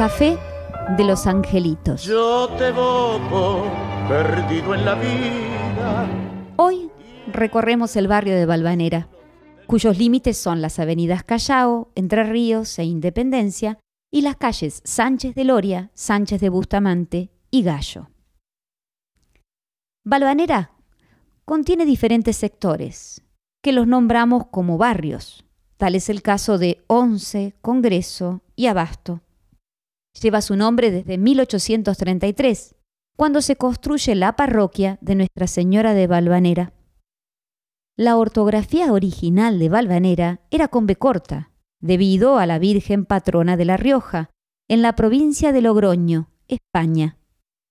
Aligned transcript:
Café 0.00 0.38
de 0.96 1.04
los 1.04 1.26
Angelitos. 1.26 2.04
Yo 2.04 2.48
te 2.56 2.72
voto 2.72 3.66
perdido 4.08 4.74
en 4.74 4.86
la 4.86 4.94
vida. 4.94 6.08
Hoy 6.56 6.90
recorremos 7.30 7.94
el 7.96 8.08
barrio 8.08 8.34
de 8.34 8.46
Balvanera, 8.46 9.10
cuyos 9.66 9.98
límites 9.98 10.38
son 10.38 10.62
las 10.62 10.78
avenidas 10.78 11.22
Callao, 11.22 11.92
Entre 11.96 12.24
Ríos 12.24 12.78
e 12.78 12.84
Independencia 12.84 13.78
y 14.10 14.22
las 14.22 14.36
calles 14.36 14.80
Sánchez 14.86 15.34
de 15.34 15.44
Loria, 15.44 15.90
Sánchez 15.92 16.40
de 16.40 16.48
Bustamante 16.48 17.30
y 17.50 17.62
Gallo. 17.62 18.08
Balvanera 20.02 20.72
contiene 21.44 21.84
diferentes 21.84 22.38
sectores, 22.38 23.20
que 23.62 23.72
los 23.72 23.86
nombramos 23.86 24.46
como 24.46 24.78
barrios. 24.78 25.44
Tal 25.76 25.94
es 25.94 26.08
el 26.08 26.22
caso 26.22 26.56
de 26.56 26.82
Once, 26.86 27.54
Congreso 27.60 28.40
y 28.56 28.64
Abasto. 28.64 29.20
Lleva 30.18 30.40
su 30.40 30.56
nombre 30.56 30.90
desde 30.90 31.18
1833, 31.18 32.74
cuando 33.16 33.42
se 33.42 33.56
construye 33.56 34.14
la 34.14 34.34
parroquia 34.34 34.98
de 35.00 35.14
Nuestra 35.14 35.46
Señora 35.46 35.94
de 35.94 36.06
Valvanera. 36.06 36.72
La 37.96 38.16
ortografía 38.16 38.92
original 38.92 39.58
de 39.58 39.68
Valvanera 39.68 40.40
era 40.50 40.68
con 40.68 40.86
B 40.86 40.96
corta, 40.96 41.52
debido 41.80 42.38
a 42.38 42.46
la 42.46 42.58
Virgen 42.58 43.04
patrona 43.04 43.56
de 43.56 43.64
La 43.66 43.76
Rioja, 43.76 44.30
en 44.68 44.82
la 44.82 44.96
provincia 44.96 45.52
de 45.52 45.62
Logroño, 45.62 46.30
España. 46.48 47.18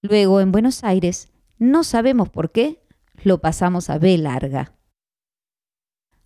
Luego, 0.01 0.39
en 0.39 0.51
Buenos 0.51 0.83
Aires, 0.83 1.31
no 1.57 1.83
sabemos 1.83 2.29
por 2.29 2.51
qué, 2.51 2.85
lo 3.23 3.41
pasamos 3.41 3.89
a 3.89 3.97
B 3.97 4.17
larga. 4.17 4.77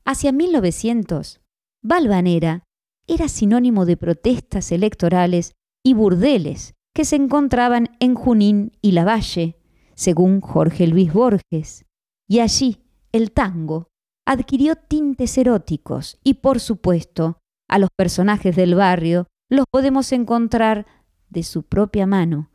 Hacia 0.05 0.32
1900, 0.32 1.41
Valvanera 1.82 2.63
era 3.07 3.27
sinónimo 3.27 3.85
de 3.85 3.98
protestas 3.98 4.71
electorales 4.71 5.54
y 5.84 5.93
burdeles 5.93 6.73
que 6.93 7.05
se 7.05 7.15
encontraban 7.15 7.89
en 7.99 8.15
Junín 8.15 8.71
y 8.81 8.91
Lavalle, 8.91 9.57
según 9.95 10.41
Jorge 10.41 10.87
Luis 10.87 11.12
Borges. 11.12 11.85
Y 12.27 12.39
allí 12.39 12.84
el 13.12 13.31
tango 13.31 13.89
adquirió 14.26 14.76
tintes 14.76 15.37
eróticos 15.37 16.20
y, 16.23 16.35
por 16.35 16.59
supuesto, 16.59 17.39
a 17.67 17.79
los 17.79 17.89
personajes 17.95 18.55
del 18.55 18.76
barrio 18.76 19.27
los 19.49 19.65
podemos 19.70 20.11
encontrar 20.11 20.85
de 21.29 21.43
su 21.43 21.63
propia 21.63 22.05
mano 22.05 22.49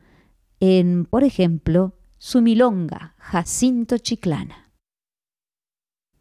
en, 0.61 1.05
por 1.05 1.25
ejemplo, 1.25 1.95
su 2.17 2.43
milonga 2.43 3.15
Jacinto 3.19 3.99
Chiclana. 3.99 4.73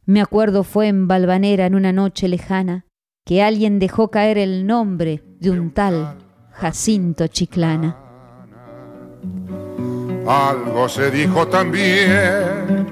Me 0.06 0.22
acuerdo 0.22 0.64
fue 0.64 0.88
en 0.88 1.08
Valvanera 1.08 1.66
en 1.66 1.76
una 1.76 1.92
noche 1.92 2.28
lejana 2.28 2.86
que 3.26 3.42
alguien 3.42 3.80
dejó 3.80 4.10
caer 4.10 4.38
el 4.38 4.66
nombre 4.66 5.24
de 5.40 5.52
un 5.52 5.72
tal 5.72 6.27
Jacinto 6.60 7.28
Chiclana. 7.28 7.96
Algo 10.26 10.90
se 10.90 11.12
dijo 11.12 11.48
también 11.48 12.88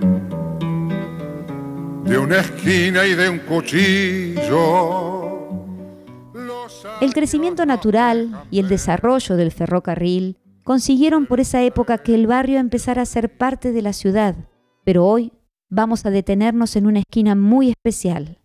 de 2.03 2.17
una 2.17 2.41
esquina 2.41 3.08
y 3.08 3.16
de 3.16 3.27
un 3.27 3.39
cuchillo. 3.39 5.25
El 7.02 7.13
crecimiento 7.13 7.66
natural 7.66 8.43
y 8.52 8.59
el 8.59 8.69
desarrollo 8.69 9.36
del 9.36 9.52
ferrocarril 9.52 10.38
consiguieron 10.63 11.25
por 11.25 11.39
esa 11.39 11.63
época 11.63 11.97
que 11.97 12.13
el 12.13 12.27
barrio 12.27 12.59
empezara 12.59 13.02
a 13.02 13.05
ser 13.08 13.36
parte 13.36 13.71
de 13.71 13.81
la 13.81 13.93
ciudad, 13.93 14.36
pero 14.83 15.08
hoy 15.08 15.33
vamos 15.69 16.05
a 16.05 16.11
detenernos 16.11 16.75
en 16.75 16.86
una 16.86 16.99
esquina 16.99 17.33
muy 17.33 17.71
especial, 17.71 18.39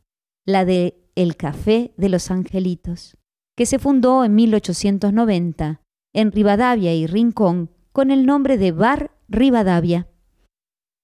la 0.47 0.65
de 0.65 1.13
El 1.15 1.37
Café 1.37 1.93
de 1.99 2.09
los 2.09 2.31
Angelitos 2.31 3.20
que 3.61 3.67
se 3.67 3.79
fundó 3.79 4.25
en 4.25 4.35
1890 4.37 5.83
en 6.15 6.33
Rivadavia 6.33 6.95
y 6.95 7.07
Rincón 7.07 7.71
con 7.93 8.11
el 8.11 8.25
nombre 8.25 8.57
de 8.57 8.73
Bar 8.73 9.15
Rivadavia. 9.29 10.09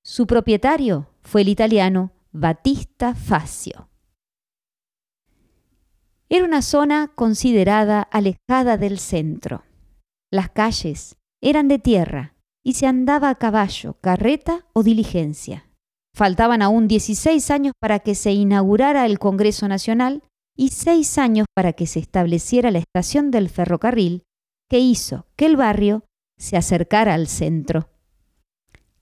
Su 0.03 0.27
propietario 0.27 1.11
fue 1.21 1.43
el 1.43 1.51
italiano 1.51 2.13
Battista 2.33 3.15
Facio. 3.15 3.91
Era 6.31 6.47
una 6.47 6.63
zona 6.63 7.13
considerada 7.15 8.01
alejada 8.01 8.79
del 8.79 9.01
centro. 9.01 9.65
Las 10.33 10.49
calles 10.49 11.19
eran 11.43 11.69
de 11.69 11.79
tierra 11.79 12.37
y 12.65 12.73
se 12.73 12.87
andaba 12.87 13.29
a 13.29 13.35
caballo, 13.35 13.99
carreta 14.01 14.65
o 14.73 14.83
diligencia. 14.83 15.69
Faltaban 16.15 16.63
aún 16.63 16.89
16 16.89 17.51
años 17.51 17.75
para 17.79 17.99
que 17.99 18.15
se 18.15 18.33
inaugurara 18.33 19.05
el 19.05 19.19
Congreso 19.19 19.69
Nacional 19.69 20.23
y 20.57 20.71
seis 20.71 21.19
años 21.19 21.47
para 21.55 21.75
que 21.75 21.87
se 21.87 22.01
estableciera 22.01 22.71
la 22.71 22.79
estación 22.79 23.31
del 23.31 23.49
ferrocarril 23.49 24.23
que 24.69 24.81
hizo 24.81 25.27
que 25.37 25.47
el 25.47 25.57
barrio 25.57 26.05
se 26.39 26.57
acercara 26.57 27.15
al 27.15 27.29
centro. 27.29 27.89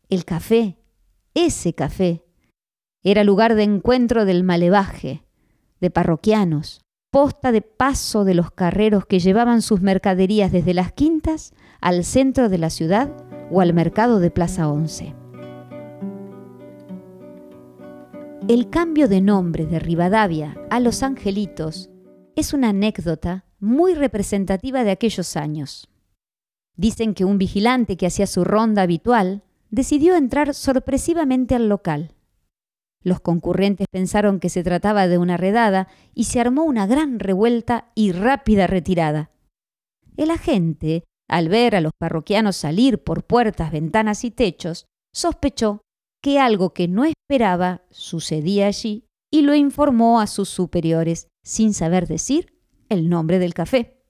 El 0.09 0.25
café, 0.25 0.79
ese 1.35 1.73
café, 1.73 2.25
era 3.03 3.25
lugar 3.25 3.55
de 3.55 3.63
encuentro 3.63 4.25
del 4.25 4.45
malevaje, 4.45 5.25
de 5.81 5.91
parroquianos, 5.91 6.81
posta 7.11 7.53
de 7.53 7.63
paso 7.63 8.25
de 8.25 8.35
los 8.35 8.51
carreros 8.51 9.07
que 9.07 9.21
llevaban 9.21 9.63
sus 9.63 9.81
mercaderías 9.81 10.51
desde 10.53 10.75
las 10.75 10.93
quintas 10.93 11.53
al 11.81 12.05
centro 12.05 12.49
de 12.49 12.59
la 12.59 12.71
ciudad 12.71 13.13
o 13.51 13.61
al 13.61 13.75
mercado 13.75 14.21
de 14.21 14.31
Plaza 14.31 14.69
Once. 14.69 15.15
El 18.47 18.69
cambio 18.69 19.09
de 19.09 19.23
nombre 19.23 19.65
de 19.65 19.79
Rivadavia 19.79 20.55
a 20.69 20.79
Los 20.79 21.03
Angelitos 21.03 21.89
es 22.37 22.53
una 22.53 22.69
anécdota 22.69 23.47
muy 23.59 23.95
representativa 23.95 24.85
de 24.85 24.91
aquellos 24.91 25.39
años. 25.39 25.89
Dicen 26.77 27.15
que 27.15 27.25
un 27.25 27.39
vigilante 27.39 27.97
que 27.97 28.07
hacía 28.07 28.27
su 28.27 28.45
ronda 28.45 28.83
habitual 28.83 29.45
decidió 29.71 30.15
entrar 30.15 30.53
sorpresivamente 30.53 31.55
al 31.55 31.71
local. 31.71 32.13
Los 33.03 33.21
concurrentes 33.21 33.87
pensaron 33.91 34.41
que 34.41 34.51
se 34.51 34.63
trataba 34.63 35.09
de 35.09 35.17
una 35.17 35.39
redada 35.39 35.89
y 36.15 36.25
se 36.25 36.39
armó 36.39 36.65
una 36.65 36.87
gran 36.87 37.21
revuelta 37.21 37.93
y 37.95 38.13
rápida 38.13 38.67
retirada. 38.67 39.31
El 40.19 40.31
agente, 40.31 41.05
al 41.31 41.49
ver 41.49 41.77
a 41.77 41.81
los 41.81 41.93
parroquianos 41.97 42.57
salir 42.57 43.03
por 43.03 43.25
puertas, 43.25 43.73
ventanas 43.73 44.23
y 44.23 44.31
techos, 44.31 44.85
sospechó 45.15 45.81
que 46.23 46.39
algo 46.39 46.75
que 46.75 46.89
no 46.89 47.07
esperaba 47.25 47.81
sucedía 47.91 48.67
allí 48.67 49.07
y 49.31 49.41
lo 49.41 49.55
informó 49.55 50.21
a 50.21 50.27
sus 50.27 50.51
superiores 50.51 51.29
sin 51.43 51.73
saber 51.73 52.07
decir 52.07 52.53
el 52.91 53.09
nombre 53.09 53.39
del 53.39 53.55
café. 53.55 54.05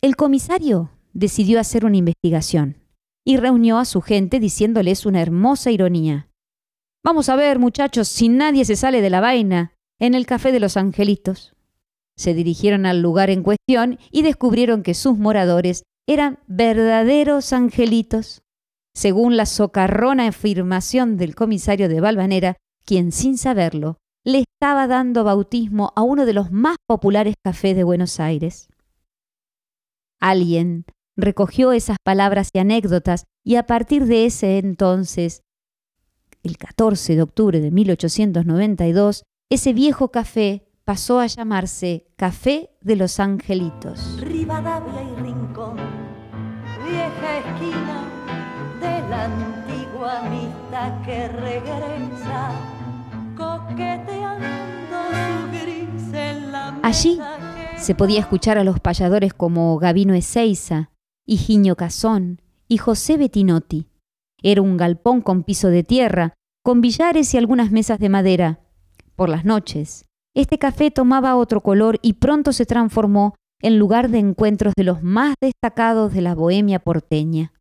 El 0.00 0.14
comisario 0.14 0.92
decidió 1.12 1.58
hacer 1.58 1.84
una 1.84 1.96
investigación 1.96 2.78
y 3.24 3.36
reunió 3.36 3.78
a 3.78 3.84
su 3.84 4.00
gente 4.00 4.38
diciéndoles 4.38 5.06
una 5.06 5.22
hermosa 5.22 5.72
ironía. 5.72 6.30
Vamos 7.02 7.28
a 7.28 7.34
ver, 7.34 7.58
muchachos, 7.58 8.06
si 8.06 8.28
nadie 8.28 8.64
se 8.64 8.76
sale 8.76 9.00
de 9.00 9.10
la 9.10 9.20
vaina, 9.20 9.72
en 9.98 10.14
el 10.14 10.24
café 10.24 10.52
de 10.52 10.60
los 10.60 10.76
angelitos. 10.76 11.56
Se 12.16 12.32
dirigieron 12.32 12.86
al 12.86 13.02
lugar 13.02 13.28
en 13.28 13.42
cuestión 13.42 13.98
y 14.12 14.22
descubrieron 14.22 14.84
que 14.84 14.94
sus 14.94 15.18
moradores 15.18 15.82
eran 16.06 16.38
verdaderos 16.46 17.52
angelitos 17.52 18.43
según 18.94 19.36
la 19.36 19.46
socarrona 19.46 20.28
afirmación 20.28 21.16
del 21.16 21.34
comisario 21.34 21.88
de 21.88 22.00
Valvanera, 22.00 22.56
quien 22.84 23.12
sin 23.12 23.36
saberlo 23.36 23.98
le 24.24 24.44
estaba 24.44 24.86
dando 24.86 25.24
bautismo 25.24 25.92
a 25.96 26.02
uno 26.02 26.24
de 26.24 26.32
los 26.32 26.50
más 26.50 26.76
populares 26.86 27.34
cafés 27.44 27.76
de 27.76 27.84
Buenos 27.84 28.20
Aires. 28.20 28.68
Alguien 30.20 30.86
recogió 31.16 31.72
esas 31.72 31.98
palabras 32.02 32.48
y 32.54 32.58
anécdotas 32.58 33.24
y 33.44 33.56
a 33.56 33.66
partir 33.66 34.06
de 34.06 34.24
ese 34.24 34.58
entonces, 34.58 35.42
el 36.42 36.56
14 36.56 37.16
de 37.16 37.22
octubre 37.22 37.60
de 37.60 37.70
1892, 37.70 39.24
ese 39.50 39.72
viejo 39.72 40.10
café 40.10 40.66
pasó 40.84 41.20
a 41.20 41.26
llamarse 41.26 42.06
Café 42.16 42.70
de 42.80 42.96
los 42.96 43.20
Angelitos. 43.20 44.18
Rivadavia 44.20 45.02
y 45.02 45.22
Rincón, 45.22 45.76
vieja 46.86 47.38
esquina 47.38 48.23
la 48.84 49.24
antigua 49.24 50.26
amistad 50.26 51.02
que 51.04 51.28
regresa, 51.28 52.50
coqueteando 53.36 54.98
su 55.10 55.50
gris 55.50 56.12
en 56.12 56.52
la 56.52 56.78
Allí 56.82 57.18
se 57.76 57.94
podía 57.94 58.20
escuchar 58.20 58.58
a 58.58 58.64
los 58.64 58.80
payadores 58.80 59.34
como 59.34 59.78
Gavino 59.78 60.14
Ezeiza, 60.14 60.90
Higinio 61.26 61.76
Cazón 61.76 62.40
y 62.68 62.78
José 62.78 63.16
Bettinotti. 63.16 63.88
Era 64.42 64.62
un 64.62 64.76
galpón 64.76 65.20
con 65.20 65.42
piso 65.42 65.68
de 65.68 65.82
tierra, 65.82 66.34
con 66.62 66.80
billares 66.80 67.32
y 67.34 67.38
algunas 67.38 67.70
mesas 67.70 67.98
de 67.98 68.08
madera. 68.08 68.60
Por 69.16 69.28
las 69.28 69.44
noches, 69.44 70.06
este 70.34 70.58
café 70.58 70.90
tomaba 70.90 71.36
otro 71.36 71.60
color 71.60 71.98
y 72.02 72.14
pronto 72.14 72.52
se 72.52 72.66
transformó 72.66 73.34
en 73.60 73.78
lugar 73.78 74.10
de 74.10 74.18
encuentros 74.18 74.74
de 74.76 74.84
los 74.84 75.02
más 75.02 75.34
destacados 75.40 76.12
de 76.12 76.20
la 76.20 76.34
bohemia 76.34 76.78
porteña 76.80 77.52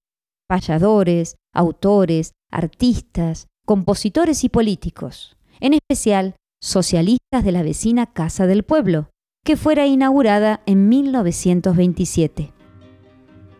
payadores, 0.47 1.35
autores, 1.53 2.33
artistas, 2.51 3.47
compositores 3.65 4.43
y 4.43 4.49
políticos, 4.49 5.37
en 5.59 5.73
especial 5.73 6.35
socialistas 6.61 7.43
de 7.43 7.51
la 7.51 7.63
vecina 7.63 8.05
Casa 8.05 8.47
del 8.47 8.63
Pueblo, 8.63 9.09
que 9.43 9.57
fuera 9.57 9.85
inaugurada 9.85 10.61
en 10.65 10.89
1927. 10.89 12.53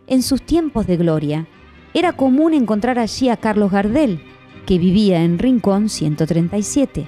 en 0.08 0.22
sus 0.22 0.46
tiempos 0.46 0.86
de 0.86 0.98
gloria, 0.98 1.48
era 1.94 2.14
común 2.14 2.54
encontrar 2.54 3.00
allí 3.00 3.30
a 3.30 3.38
Carlos 3.38 3.72
Gardel, 3.72 4.22
que 4.66 4.78
vivía 4.78 5.24
en 5.24 5.40
Rincón 5.40 5.90
137. 5.90 7.08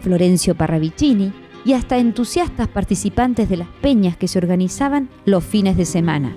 Florencio 0.00 0.54
Parravicini 0.54 1.32
y 1.64 1.72
hasta 1.72 1.98
entusiastas 1.98 2.68
participantes 2.68 3.48
de 3.48 3.56
las 3.56 3.68
peñas 3.80 4.16
que 4.16 4.28
se 4.28 4.38
organizaban 4.38 5.08
los 5.24 5.42
fines 5.44 5.76
de 5.76 5.84
semana. 5.84 6.36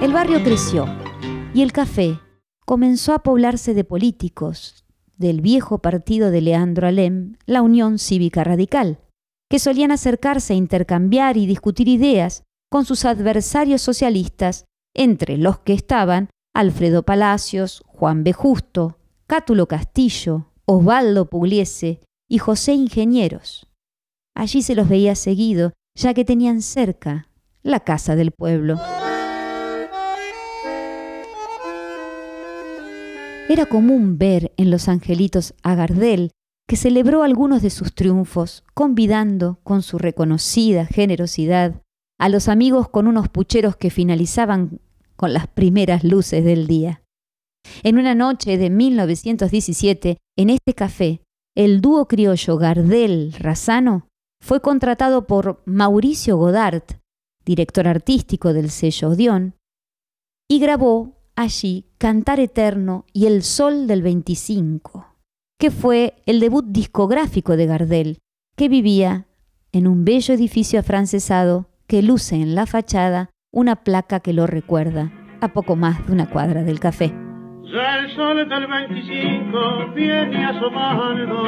El 0.00 0.12
barrio 0.12 0.44
creció 0.44 0.86
y 1.52 1.62
el 1.62 1.72
café 1.72 2.20
comenzó 2.64 3.14
a 3.14 3.24
poblarse 3.24 3.74
de 3.74 3.82
políticos 3.82 4.84
del 5.16 5.40
viejo 5.40 5.78
partido 5.78 6.30
de 6.30 6.40
Leandro 6.40 6.86
Alem, 6.86 7.34
la 7.46 7.62
Unión 7.62 7.98
Cívica 7.98 8.44
Radical, 8.44 9.00
que 9.50 9.58
solían 9.58 9.90
acercarse 9.90 10.52
a 10.52 10.56
intercambiar 10.56 11.36
y 11.36 11.46
discutir 11.46 11.88
ideas 11.88 12.44
con 12.70 12.84
sus 12.84 13.04
adversarios 13.04 13.82
socialistas, 13.82 14.66
entre 14.94 15.36
los 15.36 15.58
que 15.58 15.72
estaban 15.72 16.28
Alfredo 16.54 17.02
Palacios, 17.02 17.82
Juan 17.86 18.22
B. 18.22 18.32
Justo, 18.32 19.00
Cátulo 19.26 19.66
Castillo, 19.66 20.52
Osvaldo 20.64 21.28
Pugliese 21.28 22.02
y 22.28 22.38
José 22.38 22.74
Ingenieros. 22.74 23.66
Allí 24.36 24.62
se 24.62 24.76
los 24.76 24.88
veía 24.88 25.16
seguido, 25.16 25.72
ya 25.96 26.14
que 26.14 26.24
tenían 26.24 26.62
cerca 26.62 27.28
la 27.64 27.80
casa 27.80 28.14
del 28.14 28.30
pueblo. 28.30 28.78
Era 33.48 33.64
común 33.64 34.18
ver 34.18 34.52
en 34.58 34.70
los 34.70 34.88
angelitos 34.88 35.54
a 35.62 35.74
Gardel, 35.74 36.32
que 36.68 36.76
celebró 36.76 37.22
algunos 37.22 37.62
de 37.62 37.70
sus 37.70 37.94
triunfos, 37.94 38.62
convidando, 38.74 39.58
con 39.64 39.80
su 39.80 39.96
reconocida 39.96 40.84
generosidad, 40.84 41.80
a 42.20 42.28
los 42.28 42.48
amigos 42.48 42.90
con 42.90 43.06
unos 43.06 43.30
pucheros 43.30 43.74
que 43.74 43.88
finalizaban 43.88 44.80
con 45.16 45.32
las 45.32 45.46
primeras 45.46 46.04
luces 46.04 46.44
del 46.44 46.66
día. 46.66 47.02
En 47.82 47.98
una 47.98 48.14
noche 48.14 48.58
de 48.58 48.68
1917, 48.68 50.18
en 50.36 50.50
este 50.50 50.74
café, 50.74 51.22
el 51.56 51.80
dúo 51.80 52.06
criollo 52.06 52.58
Gardel-Razano 52.58 54.08
fue 54.44 54.60
contratado 54.60 55.26
por 55.26 55.62
Mauricio 55.64 56.36
Godard, 56.36 56.84
director 57.46 57.88
artístico 57.88 58.52
del 58.52 58.70
sello 58.70 59.08
Odeón, 59.08 59.54
y 60.50 60.60
grabó 60.60 61.17
allí 61.38 61.86
Cantar 61.98 62.40
Eterno 62.40 63.06
y 63.12 63.26
El 63.26 63.44
Sol 63.44 63.86
del 63.86 64.02
25, 64.02 65.06
que 65.56 65.70
fue 65.70 66.14
el 66.26 66.40
debut 66.40 66.66
discográfico 66.66 67.56
de 67.56 67.66
Gardel, 67.66 68.18
que 68.56 68.68
vivía 68.68 69.26
en 69.70 69.86
un 69.86 70.04
bello 70.04 70.34
edificio 70.34 70.80
afrancesado 70.80 71.70
que 71.86 72.02
luce 72.02 72.34
en 72.34 72.56
la 72.56 72.66
fachada 72.66 73.30
una 73.52 73.76
placa 73.76 74.18
que 74.18 74.32
lo 74.32 74.48
recuerda, 74.48 75.12
a 75.40 75.52
poco 75.52 75.76
más 75.76 76.04
de 76.06 76.12
una 76.12 76.28
cuadra 76.28 76.64
del 76.64 76.80
café. 76.80 77.14
Ya 77.72 77.98
el 78.00 78.16
sol 78.16 78.48
del 78.48 78.66
25 78.66 79.94
viene 79.94 80.44
asomando, 80.44 81.44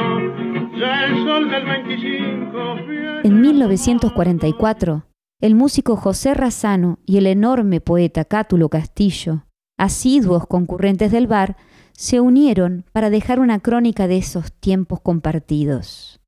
ya 0.79 1.05
el 1.05 1.25
sol 1.25 1.51
del 1.51 1.65
25 1.65 2.75
viene 2.87 3.21
En 3.25 3.41
1944, 3.41 5.03
el 5.41 5.55
músico 5.55 5.97
José 5.97 6.33
Razano 6.33 6.99
y 7.05 7.17
el 7.17 7.27
enorme 7.27 7.81
poeta 7.81 8.23
Cátulo 8.23 8.69
Castillo 8.69 9.43
asiduos 9.81 10.45
concurrentes 10.45 11.11
del 11.11 11.25
bar, 11.25 11.57
se 11.93 12.19
unieron 12.19 12.85
para 12.91 13.09
dejar 13.09 13.39
una 13.39 13.59
crónica 13.59 14.07
de 14.07 14.17
esos 14.17 14.53
tiempos 14.53 15.01
compartidos. 15.01 16.19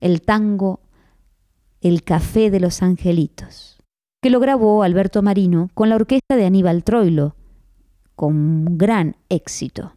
El 0.00 0.22
tango 0.22 0.80
El 1.82 2.02
Café 2.02 2.50
de 2.50 2.60
los 2.60 2.82
Angelitos, 2.82 3.78
que 4.22 4.30
lo 4.30 4.40
grabó 4.40 4.82
Alberto 4.82 5.20
Marino 5.22 5.68
con 5.74 5.90
la 5.90 5.96
orquesta 5.96 6.34
de 6.34 6.46
Aníbal 6.46 6.82
Troilo, 6.82 7.36
con 8.14 8.78
gran 8.78 9.16
éxito. 9.28 9.92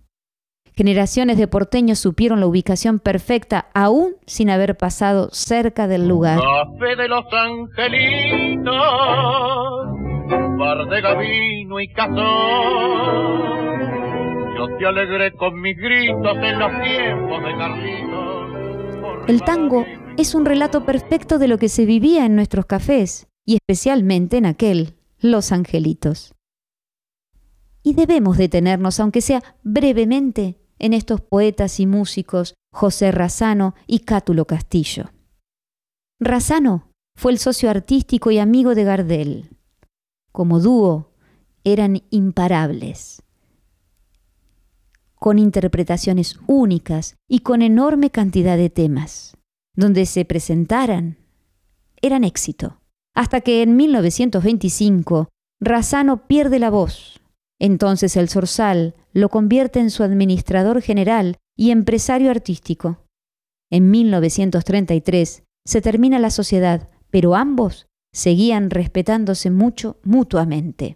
Generaciones 0.75 1.37
de 1.37 1.47
porteños 1.47 1.99
supieron 1.99 2.41
la 2.41 2.47
ubicación 2.47 2.99
perfecta 2.99 3.67
aún 3.73 4.15
sin 4.25 4.49
haber 4.49 4.75
pasado 4.75 5.29
cerca 5.31 5.87
del 5.87 6.09
lugar. 6.09 6.39
Café 6.39 6.95
de 6.97 7.07
los 7.07 7.23
angelitos, 7.31 8.75
bar 10.57 10.89
de 10.89 11.01
gavino 11.01 11.79
y 11.79 11.87
cazón. 11.93 12.17
Yo 14.57 14.67
te 14.77 14.85
alegré 14.85 15.31
con 15.33 15.61
mis 15.61 15.77
gritos 15.77 16.37
en 16.37 16.59
los 16.59 16.71
tiempos 16.83 17.43
de 17.43 17.57
Carlitos. 17.57 19.29
El 19.29 19.41
tango 19.43 19.85
es 20.17 20.33
un 20.35 20.45
relato 20.45 20.85
perfecto 20.85 21.37
de 21.37 21.47
lo 21.47 21.57
que 21.57 21.69
se 21.69 21.85
vivía 21.85 22.25
en 22.25 22.35
nuestros 22.35 22.65
cafés, 22.65 23.27
y 23.45 23.55
especialmente 23.55 24.37
en 24.37 24.45
aquel, 24.45 24.95
Los 25.19 25.51
Angelitos. 25.51 26.33
Y 27.83 27.93
debemos 27.93 28.37
detenernos, 28.37 28.99
aunque 28.99 29.21
sea 29.21 29.43
brevemente, 29.63 30.57
en 30.79 30.93
estos 30.93 31.21
poetas 31.21 31.79
y 31.79 31.87
músicos 31.87 32.55
José 32.71 33.11
Razano 33.11 33.75
y 33.87 33.99
Cátulo 33.99 34.45
Castillo. 34.45 35.11
Razano 36.19 36.91
fue 37.15 37.31
el 37.31 37.37
socio 37.37 37.69
artístico 37.69 38.31
y 38.31 38.39
amigo 38.39 38.75
de 38.75 38.83
Gardel. 38.83 39.56
Como 40.37 40.59
dúo 40.59 41.09
eran 41.63 42.03
imparables, 42.11 43.23
con 45.15 45.39
interpretaciones 45.39 46.37
únicas 46.45 47.15
y 47.27 47.39
con 47.39 47.63
enorme 47.63 48.11
cantidad 48.11 48.55
de 48.55 48.69
temas. 48.69 49.35
Donde 49.75 50.05
se 50.05 50.25
presentaran, 50.25 51.17
eran 52.03 52.23
éxito. 52.23 52.79
Hasta 53.15 53.41
que 53.41 53.63
en 53.63 53.77
1925 53.77 55.27
Razano 55.59 56.27
pierde 56.27 56.59
la 56.59 56.69
voz. 56.69 57.19
Entonces 57.57 58.15
el 58.15 58.29
Zorzal 58.29 58.93
lo 59.13 59.29
convierte 59.29 59.79
en 59.79 59.89
su 59.89 60.03
administrador 60.03 60.83
general 60.83 61.37
y 61.55 61.71
empresario 61.71 62.29
artístico. 62.29 62.99
En 63.71 63.89
1933 63.89 65.41
se 65.65 65.81
termina 65.81 66.19
la 66.19 66.29
sociedad, 66.29 66.91
pero 67.09 67.33
ambos 67.33 67.86
seguían 68.17 68.71
respetándose 68.71 69.51
mucho 69.51 69.97
mutuamente. 70.03 70.95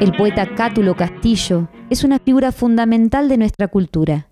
El 0.00 0.16
poeta 0.16 0.54
Cátulo 0.54 0.96
Castillo 0.96 1.68
es 1.90 2.02
una 2.02 2.18
figura 2.18 2.50
fundamental 2.50 3.28
de 3.28 3.36
nuestra 3.36 3.68
cultura. 3.68 4.30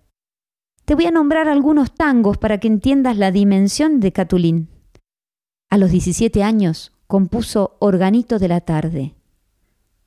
Te 0.86 0.94
voy 0.94 1.04
a 1.04 1.10
nombrar 1.10 1.48
algunos 1.48 1.94
tangos 1.94 2.38
para 2.38 2.58
que 2.58 2.68
entiendas 2.68 3.18
la 3.18 3.30
dimensión 3.30 4.00
de 4.00 4.10
Catulín. 4.10 4.70
A 5.68 5.76
los 5.76 5.90
17 5.90 6.42
años 6.42 6.92
compuso 7.06 7.76
Organito 7.78 8.38
de 8.38 8.48
la 8.48 8.62
tarde. 8.62 9.14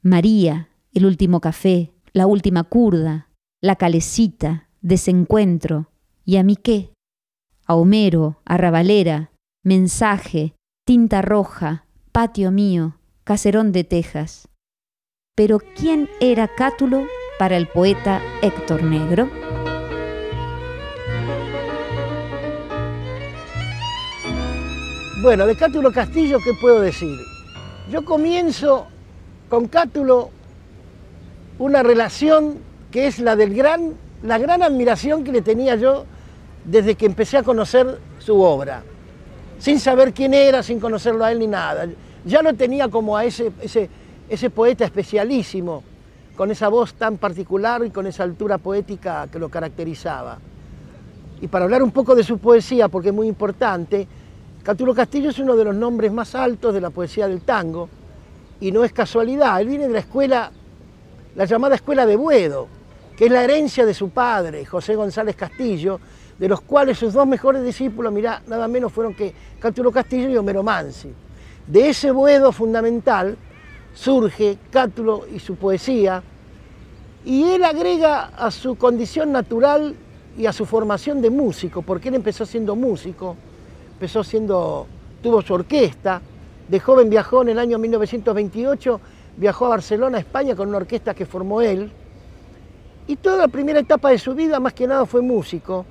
María, 0.01 0.69
El 0.91 1.05
último 1.05 1.39
café, 1.39 1.93
La 2.13 2.25
última 2.25 2.63
curda, 2.63 3.29
La 3.61 3.75
calecita, 3.75 4.69
Desencuentro, 4.81 5.91
¿y 6.25 6.37
a 6.37 6.43
mí 6.43 6.55
qué? 6.55 6.93
A 7.67 7.75
Homero, 7.75 8.41
Arrabalera, 8.43 9.29
Mensaje, 9.63 10.55
Tinta 10.85 11.21
roja, 11.21 11.85
Patio 12.11 12.51
mío, 12.51 12.97
Caserón 13.23 13.71
de 13.71 13.85
Tejas. 13.85 14.49
Pero 15.33 15.59
¿quién 15.77 16.09
era 16.19 16.49
Cátulo 16.49 17.05
para 17.39 17.55
el 17.55 17.67
poeta 17.67 18.21
Héctor 18.41 18.83
Negro? 18.83 19.29
Bueno, 25.21 25.47
de 25.47 25.55
Cátulo 25.55 25.93
Castillo, 25.93 26.39
¿qué 26.43 26.51
puedo 26.59 26.81
decir? 26.81 27.17
Yo 27.89 28.03
comienzo 28.03 28.87
con 29.49 29.69
Cátulo 29.69 30.31
una 31.59 31.81
relación 31.81 32.57
que 32.91 33.07
es 33.07 33.19
la 33.19 33.37
del 33.37 33.55
gran, 33.55 33.93
la 34.21 34.37
gran 34.37 34.61
admiración 34.61 35.23
que 35.23 35.31
le 35.31 35.41
tenía 35.41 35.77
yo 35.77 36.03
desde 36.65 36.95
que 36.95 37.05
empecé 37.05 37.37
a 37.37 37.43
conocer 37.43 38.01
su 38.19 38.41
obra, 38.41 38.83
sin 39.59 39.79
saber 39.79 40.13
quién 40.13 40.33
era, 40.33 40.63
sin 40.63 40.79
conocerlo 40.79 41.23
a 41.23 41.31
él 41.31 41.39
ni 41.39 41.47
nada. 41.47 41.87
Ya 42.25 42.41
lo 42.41 42.53
tenía 42.53 42.87
como 42.89 43.17
a 43.17 43.25
ese, 43.25 43.51
ese, 43.61 43.89
ese 44.29 44.49
poeta 44.49 44.85
especialísimo, 44.85 45.83
con 46.35 46.51
esa 46.51 46.67
voz 46.67 46.93
tan 46.95 47.17
particular 47.17 47.83
y 47.85 47.91
con 47.91 48.07
esa 48.07 48.23
altura 48.23 48.57
poética 48.57 49.27
que 49.31 49.39
lo 49.39 49.49
caracterizaba. 49.49 50.39
Y 51.41 51.47
para 51.47 51.65
hablar 51.65 51.83
un 51.83 51.91
poco 51.91 52.15
de 52.15 52.23
su 52.23 52.37
poesía, 52.37 52.87
porque 52.87 53.09
es 53.09 53.13
muy 53.13 53.27
importante, 53.27 54.07
Cátulo 54.63 54.95
Castillo 54.95 55.29
es 55.29 55.39
uno 55.39 55.55
de 55.55 55.65
los 55.65 55.75
nombres 55.75 56.11
más 56.11 56.35
altos 56.35 56.73
de 56.73 56.81
la 56.81 56.89
poesía 56.89 57.27
del 57.27 57.41
tango, 57.41 57.89
y 58.61 58.71
no 58.71 58.83
es 58.83 58.93
casualidad, 58.93 59.59
él 59.59 59.67
viene 59.67 59.87
de 59.87 59.93
la 59.93 59.99
escuela, 59.99 60.51
la 61.35 61.45
llamada 61.45 61.75
Escuela 61.75 62.05
de 62.05 62.15
Buedo, 62.15 62.67
que 63.17 63.25
es 63.25 63.31
la 63.31 63.43
herencia 63.43 63.85
de 63.85 63.93
su 63.93 64.09
padre, 64.09 64.65
José 64.65 64.95
González 64.95 65.35
Castillo, 65.35 65.99
de 66.39 66.47
los 66.47 66.61
cuales 66.61 66.97
sus 66.97 67.13
dos 67.13 67.27
mejores 67.27 67.63
discípulos, 67.63 68.11
mirá, 68.11 68.41
nada 68.47 68.67
menos 68.67 68.91
fueron 68.91 69.13
que 69.13 69.33
Cátulo 69.59 69.91
Castillo 69.91 70.29
y 70.29 70.37
Homero 70.37 70.63
Mansi. 70.63 71.13
De 71.67 71.89
ese 71.89 72.11
Buedo 72.11 72.51
fundamental 72.51 73.37
surge 73.93 74.57
Cátulo 74.71 75.25
y 75.33 75.39
su 75.39 75.55
poesía, 75.55 76.23
y 77.25 77.43
él 77.43 77.63
agrega 77.63 78.31
a 78.35 78.51
su 78.51 78.75
condición 78.75 79.31
natural 79.31 79.95
y 80.37 80.45
a 80.45 80.53
su 80.53 80.65
formación 80.65 81.21
de 81.21 81.29
músico, 81.29 81.81
porque 81.81 82.09
él 82.09 82.15
empezó 82.15 82.45
siendo 82.45 82.75
músico, 82.75 83.37
empezó 83.93 84.23
siendo, 84.23 84.87
tuvo 85.21 85.41
su 85.41 85.53
orquesta, 85.53 86.21
De 86.67 86.79
joven 86.79 87.09
viajó 87.09 87.41
en 87.41 87.49
el 87.49 87.59
año 87.59 87.77
1928, 87.77 88.99
viajó 89.37 89.65
a 89.65 89.69
Barcelona, 89.69 90.17
España, 90.17 90.55
con 90.55 90.69
una 90.69 90.77
orquesta 90.77 91.13
que 91.13 91.25
formó 91.25 91.61
él. 91.61 91.91
Y 93.05 93.17
toda 93.17 93.37
la 93.37 93.47
primera 93.49 93.79
etapa 93.79 94.09
de 94.09 94.17
su 94.17 94.33
vida, 94.33 94.59
más 94.61 94.73
que 94.73 94.87
nada, 94.87 95.05
fue 95.05 95.21
músico. 95.21 95.85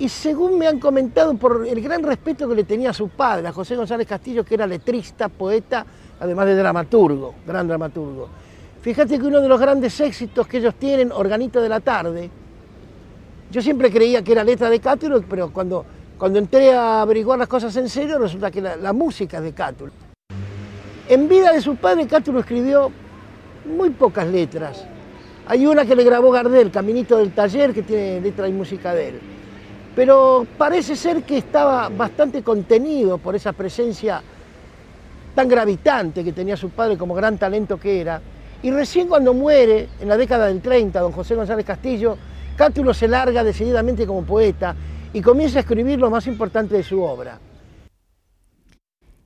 Y 0.00 0.08
según 0.08 0.58
me 0.58 0.66
han 0.66 0.80
comentado, 0.80 1.34
por 1.34 1.66
el 1.66 1.78
gran 1.82 2.02
respeto 2.02 2.48
que 2.48 2.54
le 2.54 2.64
tenía 2.64 2.88
a 2.88 2.94
su 2.94 3.10
padre, 3.10 3.46
a 3.46 3.52
José 3.52 3.76
González 3.76 4.08
Castillo, 4.08 4.42
que 4.42 4.54
era 4.54 4.66
letrista, 4.66 5.28
poeta, 5.28 5.84
además 6.18 6.46
de 6.46 6.54
dramaturgo, 6.56 7.34
gran 7.46 7.68
dramaturgo. 7.68 8.26
Fíjate 8.80 9.18
que 9.18 9.26
uno 9.26 9.42
de 9.42 9.48
los 9.48 9.60
grandes 9.60 10.00
éxitos 10.00 10.46
que 10.46 10.56
ellos 10.56 10.76
tienen, 10.76 11.12
Organito 11.12 11.60
de 11.60 11.68
la 11.68 11.80
Tarde, 11.80 12.30
yo 13.50 13.60
siempre 13.60 13.92
creía 13.92 14.24
que 14.24 14.32
era 14.32 14.42
letra 14.42 14.70
de 14.70 14.80
Cátulo, 14.80 15.22
pero 15.28 15.52
cuando, 15.52 15.84
cuando 16.16 16.38
entré 16.38 16.72
a 16.72 17.02
averiguar 17.02 17.38
las 17.38 17.48
cosas 17.48 17.76
en 17.76 17.90
serio, 17.90 18.18
resulta 18.18 18.50
que 18.50 18.62
la, 18.62 18.92
música 18.94 19.36
es 19.36 19.42
de 19.42 19.52
Cátulo. 19.52 19.92
En 21.10 21.28
vida 21.28 21.52
de 21.52 21.60
su 21.60 21.76
padre, 21.76 22.06
Cátulo 22.06 22.40
escribió 22.40 22.90
muy 23.66 23.90
pocas 23.90 24.26
letras. 24.26 24.82
Hay 25.46 25.66
una 25.66 25.84
que 25.84 25.94
le 25.94 26.04
grabó 26.04 26.30
Gardel, 26.30 26.70
Caminito 26.70 27.18
del 27.18 27.32
Taller, 27.32 27.74
que 27.74 27.82
tiene 27.82 28.18
letra 28.22 28.48
y 28.48 28.52
música 28.52 28.94
de 28.94 29.08
él. 29.08 29.20
Pero 30.00 30.46
parece 30.56 30.96
ser 30.96 31.24
que 31.24 31.36
estaba 31.36 31.90
bastante 31.90 32.42
contenido 32.42 33.18
por 33.18 33.36
esa 33.36 33.52
presencia 33.52 34.22
tan 35.34 35.46
gravitante 35.46 36.24
que 36.24 36.32
tenía 36.32 36.56
su 36.56 36.70
padre 36.70 36.96
como 36.96 37.12
gran 37.12 37.36
talento 37.36 37.78
que 37.78 38.00
era. 38.00 38.22
Y 38.62 38.70
recién 38.70 39.08
cuando 39.08 39.34
muere, 39.34 39.90
en 40.00 40.08
la 40.08 40.16
década 40.16 40.46
del 40.46 40.62
30, 40.62 40.98
don 41.00 41.12
José 41.12 41.34
González 41.34 41.66
Castillo, 41.66 42.16
Cátulo 42.56 42.94
se 42.94 43.08
larga 43.08 43.44
decididamente 43.44 44.06
como 44.06 44.22
poeta 44.22 44.74
y 45.12 45.20
comienza 45.20 45.58
a 45.58 45.60
escribir 45.60 45.98
lo 45.98 46.08
más 46.08 46.26
importante 46.26 46.76
de 46.76 46.82
su 46.82 47.02
obra. 47.02 47.38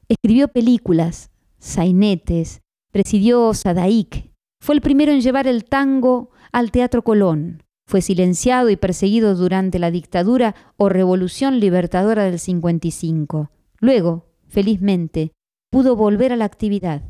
Escribió 0.08 0.48
películas, 0.48 1.30
sainetes, 1.56 2.62
presidió 2.90 3.54
Sadaik, 3.54 4.28
fue 4.60 4.74
el 4.74 4.80
primero 4.80 5.12
en 5.12 5.20
llevar 5.20 5.46
el 5.46 5.66
tango 5.66 6.30
al 6.50 6.72
Teatro 6.72 7.02
Colón. 7.02 7.63
Fue 7.86 8.00
silenciado 8.00 8.70
y 8.70 8.76
perseguido 8.76 9.34
durante 9.34 9.78
la 9.78 9.90
dictadura 9.90 10.54
o 10.76 10.88
revolución 10.88 11.60
libertadora 11.60 12.24
del 12.24 12.38
55. 12.38 13.50
Luego, 13.78 14.26
felizmente, 14.48 15.32
pudo 15.70 15.94
volver 15.94 16.32
a 16.32 16.36
la 16.36 16.46
actividad. 16.46 17.02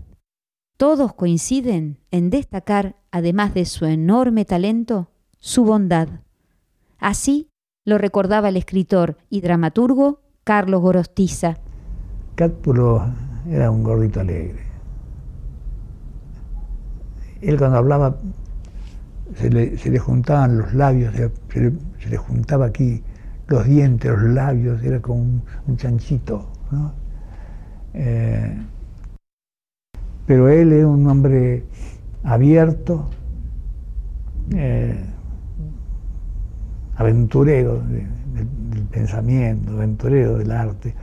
Todos 0.77 1.15
coinciden 1.15 2.01
en 2.11 2.31
destacar, 2.31 2.97
además 3.13 3.55
de 3.55 3.65
su 3.65 3.85
enorme 3.85 4.45
talento, 4.45 5.11
su 5.39 5.65
bondad. 5.65 6.09
Así 6.99 7.49
lo 7.85 7.99
recordaba 7.99 8.49
el 8.49 8.57
escritor 8.57 9.19
y 9.31 9.41
dramaturgo 9.41 10.23
Carlos 10.43 10.81
Gorostiza. 10.81 11.59
Cátulo 12.35 13.05
era 13.49 13.71
un 13.71 13.85
gordito 13.85 14.21
alegre. 14.21 14.65
Él 17.41 17.59
cuando 17.59 17.77
hablaba 17.77 18.17
se 19.37 19.51
le, 19.51 19.99
juntaban 19.99 20.59
los 20.59 20.75
labios, 20.75 21.15
se 21.15 22.11
le, 22.11 22.17
juntaba 22.17 22.67
aquí 22.67 23.03
los 23.49 23.65
dientes, 23.65 24.11
los 24.11 24.23
labios, 24.23 24.83
era 24.83 25.01
como 25.01 25.43
un, 25.67 25.77
chanchito. 25.77 26.51
Eh, 27.95 28.57
pero 30.27 30.49
él 30.49 30.73
es 30.73 30.85
un 30.85 31.07
hombre 31.07 31.65
abierto, 32.23 33.11
eh, 34.55 35.05
aventurero 36.97 37.83
del 37.83 38.85
pensamiento, 38.91 39.73
aventurero 39.73 40.39
del 40.39 40.51
arte. 40.51 40.95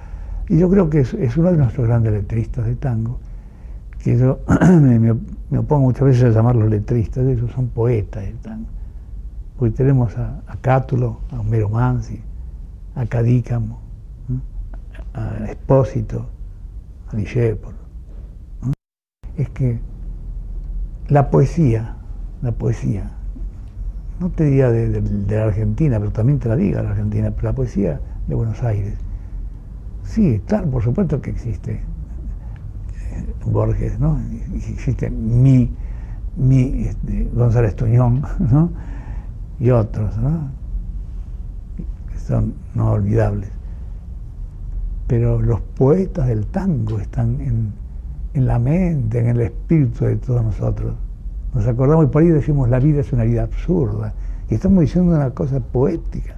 Y 0.50 0.58
yo 0.58 0.70
creo 0.70 0.90
que 0.90 1.02
es, 1.02 1.38
uno 1.38 1.52
de 1.52 1.58
nuestros 1.58 1.88
grandes 1.88 2.14
letristas 2.14 2.66
de 2.66 2.76
tango, 2.76 3.20
que 4.04 4.18
yo 4.18 4.40
me, 4.82 5.58
opongo 5.58 5.84
muchas 5.84 6.04
veces 6.04 6.24
a 6.24 6.30
llamarlos 6.30 6.70
letristas, 6.70 7.26
ellos 7.26 7.52
son 7.52 7.68
poetas 7.70 8.24
de 8.24 8.34
tango. 8.34 8.68
Porque 9.58 9.76
tenemos 9.76 10.18
a, 10.18 10.42
Cátulo, 10.62 11.20
a 11.32 11.40
Homero 11.40 11.70
Mansi, 11.70 12.20
a 12.96 13.06
Cadícamo, 13.06 13.80
a 15.14 15.46
Espósito, 15.46 16.26
a 17.12 17.16
Discépolo 17.16 17.82
es 19.38 19.50
que 19.50 19.80
la 21.08 21.30
poesía, 21.30 21.96
la 22.42 22.52
poesía, 22.52 23.12
no 24.20 24.30
te 24.30 24.46
diría 24.46 24.70
de, 24.70 25.02
la 25.28 25.46
Argentina, 25.46 26.00
pero 26.00 26.12
también 26.12 26.40
te 26.40 26.48
la 26.48 26.56
diga 26.56 26.84
la 26.84 26.92
Argentina, 26.92 27.32
pero 27.32 27.50
la 27.50 27.56
poesía 27.56 28.00
de 28.28 28.36
Buenos 28.36 28.62
Aires, 28.64 28.98
sí, 30.04 30.42
claro, 30.46 30.70
por 30.70 30.84
supuesto 30.84 31.22
que 31.22 31.32
existe 31.32 31.72
eh, 31.72 31.82
Borges, 33.46 34.00
¿no? 34.00 34.20
Existe 34.54 35.10
mi, 35.10 35.72
mi 36.36 36.86
este, 36.86 37.30
González 37.34 37.76
Tuñón, 37.76 38.24
¿no? 38.40 38.72
Y 39.60 39.70
otros, 39.70 40.18
¿no? 40.18 40.50
Que 42.12 42.20
son 42.20 42.54
no 42.76 42.92
olvidables. 42.92 43.50
Pero 45.08 45.42
los 45.42 45.62
poetas 45.62 46.28
del 46.28 46.46
tango 46.48 47.00
están 47.00 47.42
en, 47.42 47.74
en 48.34 48.46
la 48.46 48.60
mente, 48.60 49.20
en 49.20 49.28
el 49.28 49.42
espíritu 49.42 50.06
de 50.06 50.16
todos 50.16 50.44
nosotros. 50.44 50.96
Nos 51.54 51.68
acordamos 51.68 52.06
y 52.06 52.08
por 52.08 52.24
ahí 52.24 52.30
decimos 52.30 52.70
la 52.70 52.80
vida 52.80 53.02
es 53.02 53.12
una 53.12 53.24
vida 53.24 53.44
absurda. 53.44 54.14
Y 54.50 54.56
estamos 54.56 54.82
diciendo 54.82 55.16
una 55.16 55.32
cosa 55.32 55.60
poética. 55.60 56.38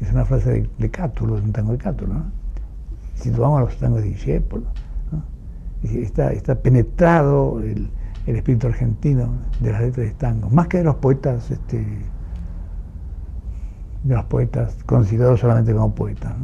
Es 0.00 0.12
una 0.12 0.24
frase 0.24 0.50
de, 0.52 0.70
de 0.78 0.90
Cátulo, 0.90 1.36
de 1.36 1.42
un 1.42 1.52
tango 1.52 1.72
de 1.72 1.78
Cátulo. 1.78 2.14
¿no? 2.14 2.24
Si 3.16 3.30
tomamos 3.30 3.62
los 3.62 3.76
tangos 3.78 4.02
de 4.02 4.10
Discépolo, 4.10 4.66
está, 5.82 6.32
está 6.32 6.60
penetrado 6.60 7.60
el, 7.60 7.90
espíritu 8.26 8.66
argentino 8.66 9.38
de 9.60 9.70
las 9.70 9.80
letras 9.82 10.06
de 10.06 10.12
tango, 10.14 10.50
más 10.50 10.66
que 10.66 10.78
de 10.78 10.84
los 10.84 10.96
poetas, 10.96 11.48
este, 11.50 11.78
de 14.02 14.14
los 14.14 14.24
poetas 14.24 14.76
considerados 14.84 15.40
solamente 15.40 15.72
como 15.72 15.94
poetas. 15.94 16.34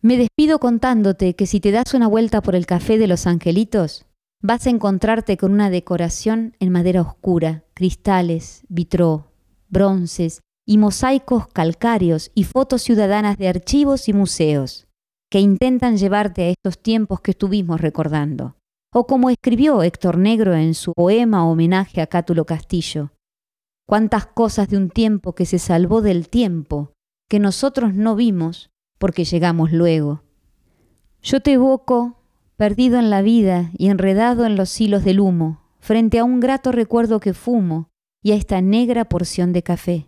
Me 0.00 0.16
despido 0.16 0.58
contándote 0.58 1.34
que 1.34 1.46
si 1.46 1.60
te 1.60 1.72
das 1.72 1.92
una 1.92 2.06
vuelta 2.06 2.40
por 2.40 2.54
el 2.54 2.64
Café 2.64 2.96
de 2.96 3.06
los 3.06 3.26
Angelitos, 3.26 4.06
vas 4.40 4.66
a 4.66 4.70
encontrarte 4.70 5.36
con 5.36 5.52
una 5.52 5.68
decoración 5.68 6.56
en 6.58 6.70
madera 6.72 7.02
oscura, 7.02 7.64
cristales, 7.74 8.64
vitró, 8.68 9.32
bronces 9.68 10.40
y 10.64 10.78
mosaicos 10.78 11.48
calcáreos 11.48 12.30
y 12.34 12.44
fotos 12.44 12.82
ciudadanas 12.82 13.36
de 13.36 13.48
archivos 13.48 14.08
y 14.08 14.14
museos 14.14 14.87
que 15.30 15.40
intentan 15.40 15.96
llevarte 15.96 16.42
a 16.42 16.48
estos 16.48 16.82
tiempos 16.82 17.20
que 17.20 17.32
estuvimos 17.32 17.80
recordando. 17.80 18.56
O 18.94 19.06
como 19.06 19.28
escribió 19.28 19.82
Héctor 19.82 20.16
Negro 20.16 20.54
en 20.54 20.74
su 20.74 20.92
poema 20.94 21.46
homenaje 21.46 22.00
a 22.00 22.06
Cátulo 22.06 22.46
Castillo, 22.46 23.10
cuántas 23.86 24.26
cosas 24.26 24.68
de 24.68 24.78
un 24.78 24.88
tiempo 24.88 25.34
que 25.34 25.44
se 25.44 25.58
salvó 25.58 26.00
del 26.00 26.28
tiempo, 26.28 26.92
que 27.28 27.38
nosotros 27.38 27.94
no 27.94 28.16
vimos 28.16 28.70
porque 28.98 29.24
llegamos 29.24 29.72
luego. 29.72 30.22
Yo 31.22 31.40
te 31.40 31.52
evoco, 31.52 32.22
perdido 32.56 32.98
en 32.98 33.10
la 33.10 33.22
vida 33.22 33.70
y 33.76 33.88
enredado 33.88 34.46
en 34.46 34.56
los 34.56 34.80
hilos 34.80 35.04
del 35.04 35.20
humo, 35.20 35.60
frente 35.78 36.18
a 36.18 36.24
un 36.24 36.40
grato 36.40 36.72
recuerdo 36.72 37.20
que 37.20 37.34
fumo 37.34 37.88
y 38.22 38.32
a 38.32 38.34
esta 38.34 38.60
negra 38.60 39.04
porción 39.04 39.52
de 39.52 39.62
café. 39.62 40.06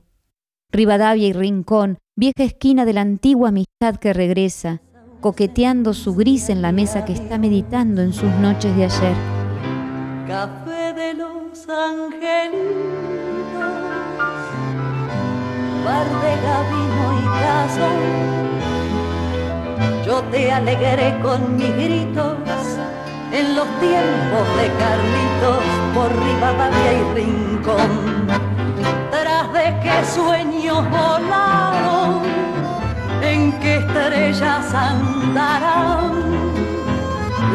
Rivadavia 0.72 1.28
y 1.28 1.32
Rincón, 1.32 1.98
vieja 2.16 2.44
esquina 2.44 2.84
de 2.84 2.92
la 2.92 3.00
antigua 3.02 3.48
amistad 3.48 3.96
que 3.96 4.12
regresa, 4.12 4.82
coqueteando 5.20 5.94
su 5.94 6.14
gris 6.14 6.48
en 6.48 6.62
la 6.62 6.72
mesa 6.72 7.04
que 7.04 7.12
está 7.12 7.38
meditando 7.38 8.02
en 8.02 8.12
sus 8.12 8.30
noches 8.40 8.74
de 8.76 8.84
ayer. 8.84 9.14
Café 10.26 10.92
de 10.94 11.14
los 11.14 11.68
angelitos, 11.68 12.50
bar 15.84 16.06
de 16.22 16.32
gabino 16.46 17.04
y 17.20 17.24
caso 17.42 18.30
yo 20.10 20.22
te 20.32 20.50
alegré 20.50 21.16
con 21.22 21.56
mis 21.56 21.72
gritos 21.76 22.36
en 23.32 23.54
los 23.54 23.66
tiempos 23.78 24.44
de 24.58 24.66
Carlitos 24.80 25.62
por 25.94 26.10
Rivadavia 26.24 26.92
y 26.92 27.02
Rincón. 27.14 28.26
Tras 29.12 29.52
de 29.52 29.66
qué 29.82 30.04
sueños 30.12 30.82
volaron, 30.90 31.89
en 33.32 33.52
qué 33.60 33.76
estrellas 33.76 34.74
andarán 34.74 36.12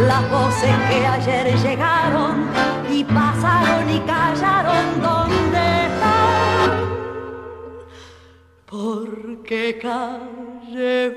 las 0.07 0.29
voces 0.29 0.75
que 0.89 1.07
ayer 1.07 1.55
llegaron 1.57 2.47
y 2.91 3.03
pasaron 3.03 3.89
y 3.89 3.99
callaron 3.99 5.01
donde 5.01 5.65
están. 5.87 6.71
Porque 8.65 9.77
calle 9.81 11.15